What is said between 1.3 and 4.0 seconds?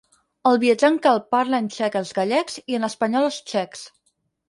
parla en txec als gallecs i en espanyol als txecs.